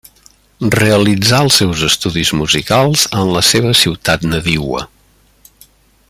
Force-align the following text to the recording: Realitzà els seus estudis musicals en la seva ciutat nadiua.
Realitzà 0.75 1.41
els 1.47 1.57
seus 1.61 1.83
estudis 1.89 2.31
musicals 2.41 3.05
en 3.21 3.29
la 3.39 3.45
seva 3.53 3.77
ciutat 3.83 4.29
nadiua. 4.33 4.85